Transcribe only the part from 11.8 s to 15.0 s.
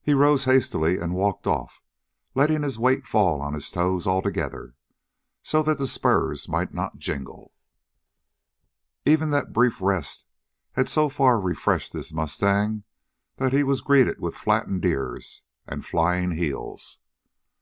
his mustang that he was greeted with flattened